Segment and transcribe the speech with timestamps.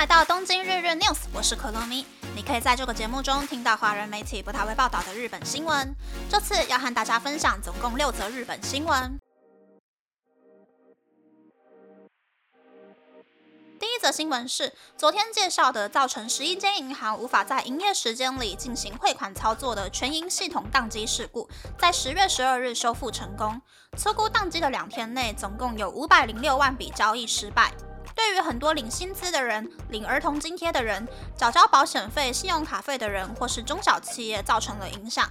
[0.00, 2.06] 来到东京日日 news，我是可乐咪。
[2.34, 5.94] 你可以在这个节目中听到华人媒体不太会报道的日本新闻。
[6.26, 9.20] 这次要和大家分享总共六则日本新闻。
[13.78, 21.46] 第一则新闻是昨天介绍的，造成十一间银行无法在营业时间里进行汇款操作的全银系统宕机事故，
[21.78, 23.60] 在十月十二日修复成功。
[23.98, 27.74] 粗估宕机的两天内，总共有五百零六万笔交易失败。
[28.20, 35.26] 对于很多领薪资的人、领儿童津贴的人、缴交保险费、信用卡费的人，或是中小企业，造成了影响。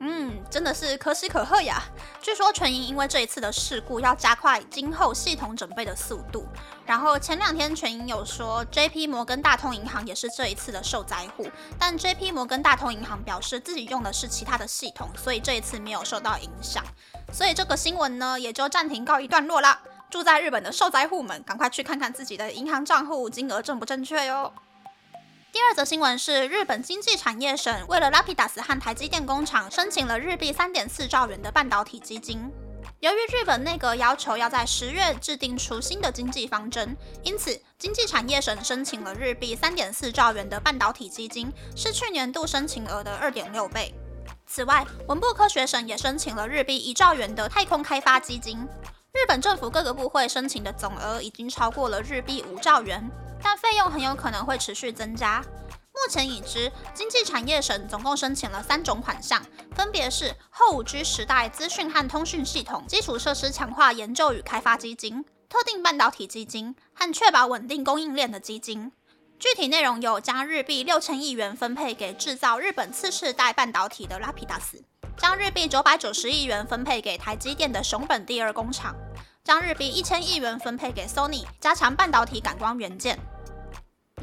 [0.00, 1.82] 嗯，真的是可喜可贺呀！
[2.22, 6.46] 据说全银因为这一次的事故，要加快今后系统准备的速度。
[6.86, 9.06] 然后前两天全银有说，J.P.
[9.06, 11.46] 摩根大通银行也是这一次的受灾户，
[11.78, 12.32] 但 J.P.
[12.32, 16.82] 摩根大通银行表示自己用的是其他的系统，所以这一次没有受到影响。
[17.30, 19.80] 所以这个新闻呢，也就暂停告一段落啦。
[20.14, 24.54] 住在日本的受灾户们，赶快去看看自己的银行账户金额正不正确哟。
[25.50, 32.48] 第二则新闻是，日本经济产业省为了 Lapidus 和台积电工厂申请了日币三点四兆元的半导体基金。
[33.00, 43.92] 由于日本内阁要求要在十月制定出新的经济方针，因此经济产业省申请了日币三点四兆元的半导体基金，是去年度申请额的二点六倍。
[44.46, 48.68] 此外，文部科学省也申请了日币一兆元的太空开发基金。
[49.14, 53.08] 日本政府各个部会申请的总额已经超过了日币五兆元，
[53.40, 55.42] 但费用很有可能会持续增加。
[55.92, 59.40] 目前已知，经济产业省总共申请了三种款项，
[59.74, 68.90] 分别是后五 G 时代资讯和通讯系统基础设施强化研究与开发基金、特定半导体基金和确保稳定供应链的基金。
[69.38, 74.82] 具体内容有将日币六千亿元分配给制造日本次世代半导体的拉皮达斯。
[75.16, 78.94] 将日币九百九十亿元分配给台积电的熊本第二工厂，
[79.44, 83.18] 将日币一千亿元分配给 Sony，加强半导体感光元件。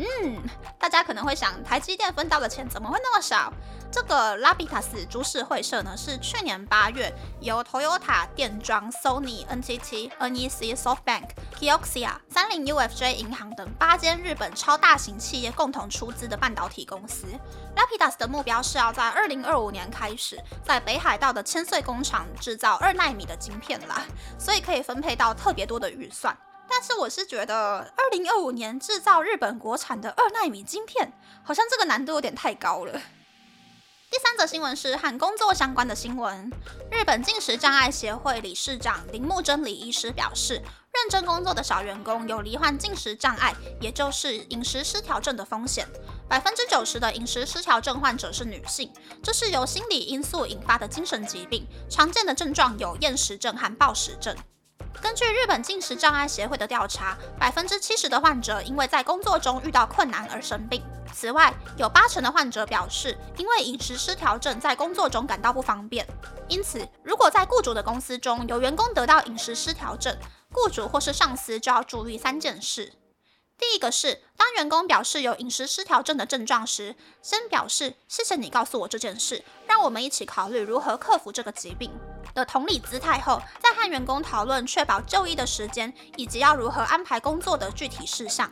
[0.01, 0.41] 嗯，
[0.79, 3.53] 大家可能会想，台积电分到的钱怎么会那么少？
[3.91, 11.29] 这个拉比塔斯株式会社呢，是去年八月由 Toyota 电装、Sony、NTT、NEC、SoftBank、
[11.59, 17.27] Kioxia、三菱 UFJ 银行等八间日本超大型企业共同出资的半导体公司。
[17.75, 24.05] 拉皮达斯的目标是要在二零二五年开始，在北海道的千岁工厂制造二纳米的晶片啦，
[24.39, 26.35] 所以可以分配到特别多的预算。
[26.73, 31.11] 但是我是觉得，二零二五年制造日本国产的二纳米晶片，
[31.43, 32.93] 好像这个难度有点太高了。
[34.09, 36.49] 第三则新闻是和工作相关的新闻。
[36.89, 45.85] 日本进食障碍协会理事长铃木真理医师表示，认真工作的小员工有罹患进食障碍，也就是饮食失调症的风险。
[46.29, 51.67] 百分之九十的饮食失调症患者是女性，这是由心理因素引发的精神疾病。
[51.89, 54.33] 常见的症状有厌食症和暴食症。
[55.01, 60.83] 根据日本进食障碍协会的调查，百分之七十的患者因为在工作中遇到困难而生病。
[61.11, 66.07] 此外，有八成的患者表示，因为饮食失调症在工作中感到不方便。
[66.47, 70.15] 因此，如果在雇主的公司中有员工得到饮食失调症，
[70.53, 72.93] 雇主或是上司就要注意三件事。
[73.57, 81.91] 第一个是，当员工表示有饮食失调症的症状时，先表示谢谢你告诉我这件事，让我们一起考虑如何克服这个疾病
[82.33, 83.39] 的同理姿态后，
[83.81, 88.47] 看员工讨论确保就医的时间以及要如何安排工作的具体事项。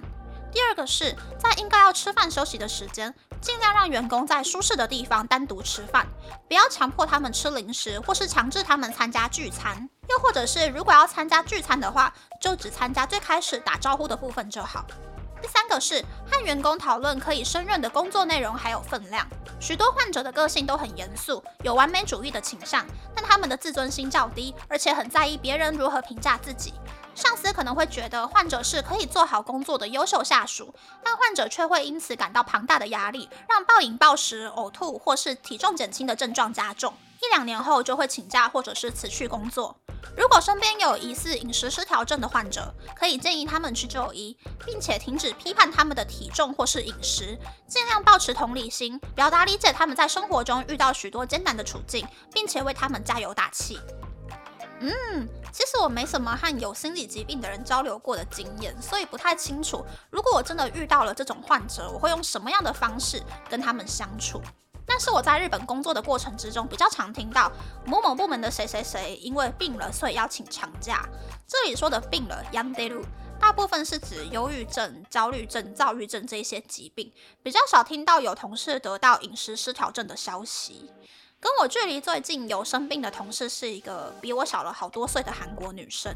[0.51, 6.07] 第二个是在应该要吃饭休息的时间，尽量让员工在舒适的地方单独吃饭，
[6.47, 9.88] 不要强迫他们吃零食，或是强制他们参加聚餐。
[10.09, 12.11] 又或者是如果要参加聚餐的话，
[12.41, 14.84] 就只参加最开始打招呼的部分就好。
[15.52, 19.28] 三个是和员工讨论可以胜任的工作内容还有分量。
[19.60, 26.74] 许多患者的个性都很严肃，有完美主义的倾向，但他们的自尊心较低，而且很在意别人如何评价自己。
[27.16, 30.74] 上司可能会觉得患者是可以做好工作的优秀下属，
[31.04, 36.94] 但患者却会因此感到庞大的压力，让暴饮暴食、呕吐或是体重减轻的症状加重。
[37.22, 39.75] 一两年后就会请假或者是辞去工作。
[40.18, 53.79] 如果身边有疑似饮食失调症的患者，可以建议他们去就医，并且停止批判他们的体重或是饮食，尽量保持同理心，表达理解他们在生活中遇到许多艰难的处境，并且为他们加油打气。
[54.79, 59.85] 嗯，其实我没什么和有心理疾病的人交流过的经验，所以不太清楚。
[60.09, 64.41] 如果我真的遇到了这种患者，我会用什么样的方式跟他们相处？
[64.90, 67.52] 但是我在日本工作的过程之中，比较常听到
[67.86, 71.08] 某某部门的谁谁谁因为病了，所以要请长假。
[71.47, 73.00] 这里说的病了 y a n d e r
[73.40, 77.14] 大部分是指忧郁症、焦虑症、躁郁症这些疾病，
[77.44, 80.92] 比较少听到有同事得到饮食失调症的消息。
[81.40, 86.14] 跟我距离最近有生病的同事是一个比我小了好多岁的韩国女生，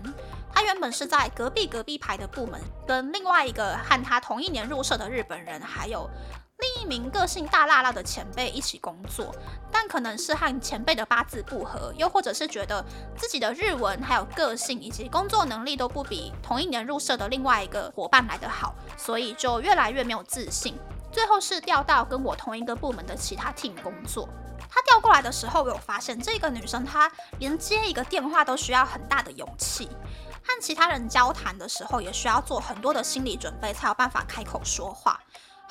[0.53, 6.09] 她原本是在隔壁隔壁排的部门，跟另外一个和她同一年入社的日本人，还有
[6.63, 9.35] 另一名个性大辣辣的前辈一起工作。
[9.69, 12.83] 但可能是和前辈的八字不合，又或者是觉得
[13.17, 20.77] 自己的日文还有个性以及工作能力都不比同一年入社的另外一个伙伴来得好，所以就越来越没有自信。
[21.11, 24.29] 最后是调到跟我同一个部门的其他 team 工作。
[24.69, 29.87] 他调过来的时候，我有发现这个女生，她连接一个电话都需要很大的勇气，
[30.43, 35.19] 和其他人交谈的时候也需要做很多的心理准备，才有办法开口说话。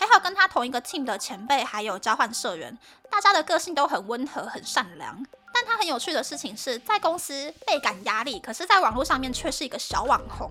[0.03, 2.77] 还好跟他同一个 team 的前辈，还有交换社员，
[3.09, 5.25] 大家的个性都很温和、很善良。
[5.55, 10.51] 但他很有趣的事情是在公司倍感压力，可是在网络上面却是一个小网红。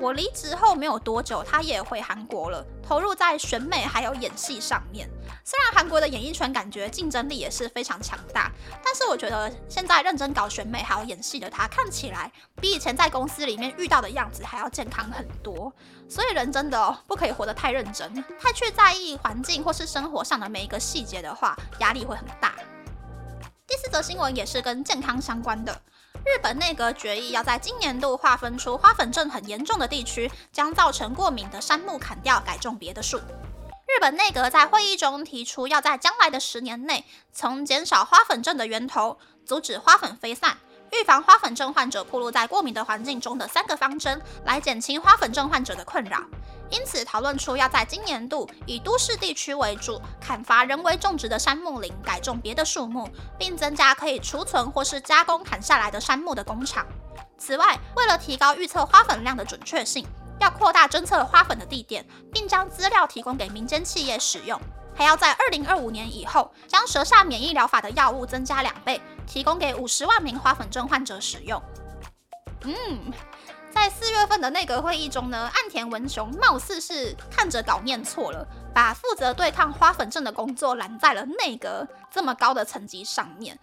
[0.00, 5.08] 我离职后没有多久，他也回韩国了，投入在选美还有演戏上面。
[5.44, 8.52] 虽然韩国的演艺圈感觉竞争力也是非常强大，
[8.84, 12.30] 但是我觉得现在认真搞选美还有演戏的他，看起来
[12.60, 15.72] 比以前在公司里面遇到的样子还要健康很多。
[16.08, 22.54] 所以人真的哦，不可以活得太认真，太去在意环境或是生活上的每一个细节的话，压力会很大。
[23.66, 25.82] 第四则新闻也是跟健康相关的。
[26.24, 33.18] 日本内阁决议要在今年度划分出花粉症很严重的地区，将造成过敏的杉木砍掉，改种别的树。
[33.18, 40.58] 日本内阁在会议中提出，要在将来的十年内，从减少花粉症的源头，阻止花粉飞散，
[40.92, 46.22] 预防花粉症患者暴露在过敏的环境中的三个方针，来减轻花粉症患者的困扰。
[46.70, 53.08] 因此，讨论出要在今年度以都市地区为主，砍伐人为种植的杉木林，改种别的树木，
[53.38, 56.86] 并增加可以储存或是加工砍下来的杉木的工厂。
[57.38, 60.06] 此外，为了提高预测花粉量的准确性，
[60.40, 64.60] 要扩大侦测花粉的地点，并将资料提供给民间企业使用。
[64.98, 71.62] 还要在二零二五年以后，将舌下免疫疗法的药物增加两倍，提供给五十万名花粉症患者使用。
[72.64, 73.12] 嗯。
[73.70, 83.56] 在四月份的内阁会议中呢，岸田文雄貌似是看着稿念错了，把负责对抗花粉症的工作揽在了内阁这么高的层级上面。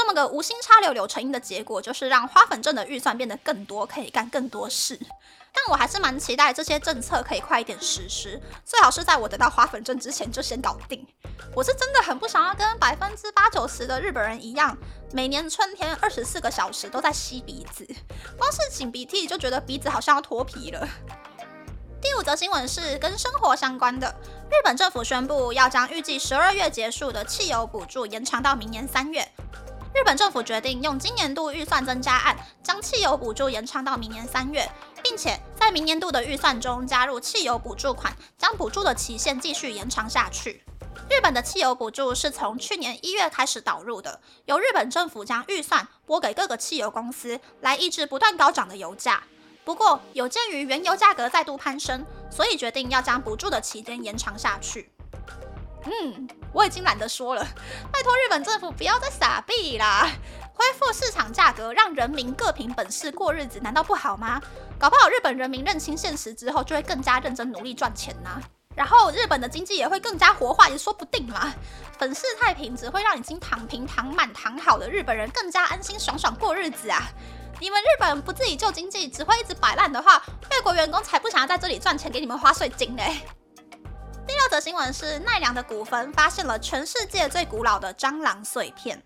[0.00, 4.98] 这么个无心插柳柳成荫的结果，就是让花粉症的预算变得更多，可以干更多事。
[5.52, 11.06] 但我还是蛮期待这些政策可以快一点实施，最好是在我得到花粉症之前就先搞定。
[11.54, 14.74] 我是真的很不想要跟百分之八九十的日本人一样，
[15.12, 17.86] 每年春天二十四个小时都在吸鼻子，
[18.38, 20.88] 光是擤鼻涕就觉得鼻子好像要脱皮了。
[22.00, 24.08] 第五则新闻是跟生活相关的，
[24.48, 29.30] 日本政府宣布要将预计十二月结束的汽油补助延长到明年三月。
[29.92, 34.68] 日本政府决定用今年度预算增加案，将汽油补助延长到明年三月，
[35.02, 40.62] 并且在明年度的预算中加入汽油补助款，将补助的期限继续延长下去。
[41.08, 49.22] 日本的汽油补助是从去年一月开始导入的，由日本政府将预算拨给各个汽油公司，来抑制不断高涨的油价。
[49.64, 54.90] 不过，有鉴于原油价格再度攀升，所以决定要将补助的期间延长下去。
[55.84, 57.46] 嗯，我已经懒得说了，
[57.90, 60.10] 拜托日本政府不要再傻逼啦，
[60.52, 64.40] 恢复市场价格，让人民各凭本事过日子，难道不好吗？
[64.78, 68.40] 搞不好日本人民认清现实之后，就会更加认真努力赚钱呐。
[68.76, 71.52] 然后日本的经济也会更加活化，也说不定嘛。
[71.98, 77.02] 粉饰太平只会让已经躺平、躺满、躺好的日本人更加安心、爽爽过日子啊！
[77.58, 83.02] 你们日本不自己救经济，只会一直摆烂的话，外国员工才不想要在这里赚钱给你们花税金呢。
[84.30, 89.02] 第六则新闻是奈良的古坟发现了全世界最古老的蟑螂碎片。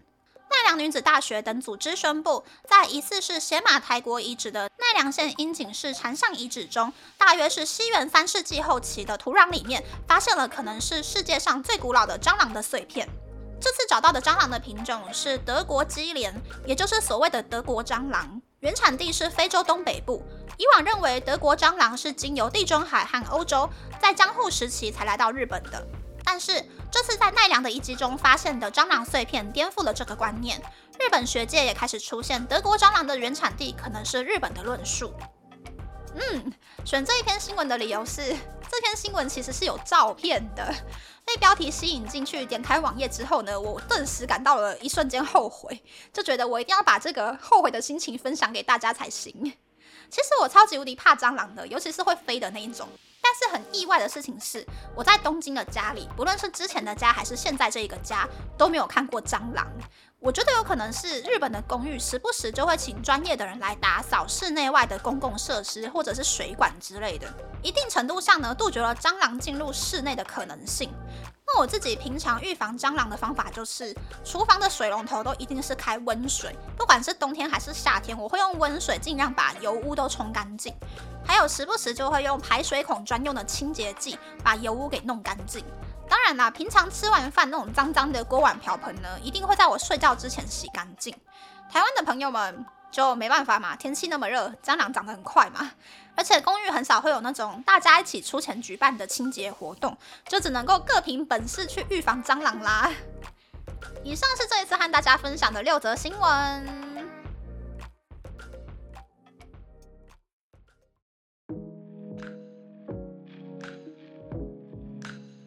[0.50, 13.09] 奈良女子大学等组织宣布，在疑似是邪马台国遗址的奈良县樱井市禅上遗址中，大约是西元三世纪后期的土壤里面，发现了可能是世界上最古老的蟑螂的碎片。
[13.59, 16.35] 这次找到的蟑螂的品种是德国基连，
[16.66, 20.23] 也就是所谓的德国蟑螂，原产地是非洲东北部。
[20.56, 23.68] 以往认为德国蟑螂是经由地中海和欧洲，
[24.00, 25.87] 在江户时期才来到日本的。
[26.25, 30.59] 但是这次在奈良的遗迹中发现的蟑螂碎片颠覆了这个观念，
[30.99, 35.12] 日本学界也开始出现德国蟑螂的原产地可能是日本的论述。
[36.14, 36.52] 嗯，
[36.85, 38.23] 选这一篇新闻的理由是，
[38.71, 40.75] 这篇新闻其实是有照片的。
[41.26, 49.54] 被标题吸引进去，点开网页之后呢，我顿时感到了一瞬间后悔，就觉得我一定要把这个后悔的心情分享给大家才行。
[50.14, 52.88] 其实我超级无敌怕蟑螂的，尤其是会飞的那一种。
[53.21, 59.66] 但是很意外的事情是，我在东京的家里，不论是之前的家还是现在这一个家，都没有看过蟑螂。
[60.21, 67.26] 我觉得有可能是日本的公寓时不时就会请专业的人来打扫室内外的公共设施或者是水管之类的，
[67.61, 70.92] 一定程度上呢杜绝了蟑螂进入室内的可能性。
[71.46, 80.74] 那我自己平常预防蟑螂的方法就是，厨房的水龙头都一定是开温水，不管是冬天还是夏天，我会用温水尽量把油污都冲干净。
[81.26, 85.64] 还有时不时就会用排水孔专用的清洁剂把油污给弄干净。
[86.08, 91.14] 当然啦，平常吃完饭那种脏脏的锅碗瓢盆呢，一定会在我睡觉之前洗干净。
[91.70, 95.72] 台湾的朋友们就没办法嘛，天气那么热，蟑螂长得很快嘛。
[96.16, 99.97] 而且公寓很少会有那种大家一起出钱举办的清洁活动，
[100.28, 102.90] 就只能够各凭本事去预防蟑螂啦。
[104.02, 106.85] 以上是这一次和大家分享的六则新闻。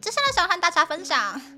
[0.00, 1.57] 接下来想和大家分享。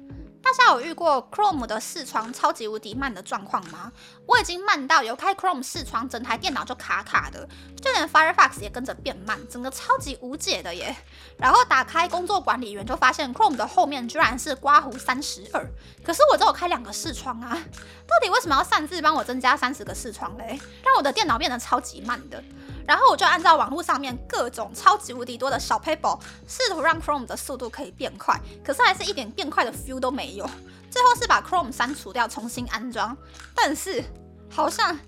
[0.50, 3.92] 大家有遇过 Chrome 的视窗超级无敌慢的状况吗？
[4.26, 7.48] 我已经慢到有开 Chrome 视窗，整台电脑就卡卡的，
[7.80, 10.96] 就连 Firefox 也跟着变慢，整个超级无解的耶。
[11.38, 15.64] 然后打开工作管理员，就发现 Chrome 的后面居然是刮胡三十二，
[16.04, 20.58] 可是我只有开两个视窗啊，到底为什么要擅自帮我增加三十个视窗嘞？
[20.84, 22.42] 让我的电脑变得超级慢的。
[22.90, 26.18] 然后我就按照网络上面各种超级无敌多的小 paper，
[26.48, 30.44] 试图让 Chrome 的速度可以变快，可是还是一点变快的 feel 都没有。
[30.90, 33.16] 最后是把 Chrome 删除掉，重新安装，
[33.54, 34.02] 但是
[34.50, 34.98] 好像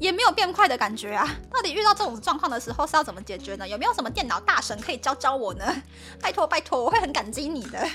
[0.00, 1.28] 也没有变快的感觉啊！
[1.52, 3.68] 到底遇到这种状况的时候是要怎么解决呢？
[3.68, 5.82] 有没有什么电脑大神可以教教我呢？
[6.22, 7.86] 拜托拜托，我会很感激你的。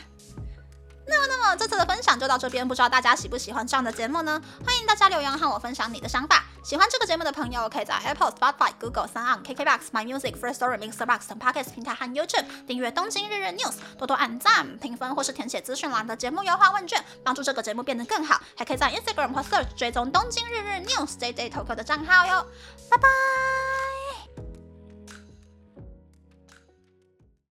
[1.07, 4.41] 那么，那么这次的分享就到这边，不知道大家喜不喜欢这样的节目呢？
[4.65, 6.43] 欢迎大家留言和我分享你的想法。
[6.63, 18.39] 喜欢这个节目的朋友，可以在 Apple、Spotify、Google、s o n KKBox、My Music、First Story、Mixer Box 等 Podcast 平台和 YouTube 订阅《东京日日 News》，多多按赞、评分或是填写资讯栏的节目优化问卷，帮助这个节目变得更好。
[18.55, 22.45] 还可以在 Instagram 或 Search 追踪《东京日日 News》JJ Tokyo 的账号哟。
[22.89, 23.90] 拜拜。